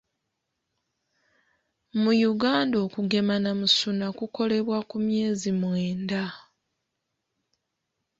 [2.01, 6.23] Mu Uganda okugema namusuna kukolebwa ku myezi mwenda.